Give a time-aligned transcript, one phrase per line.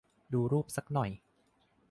[0.33, 1.09] ดูรูปสักหน่อย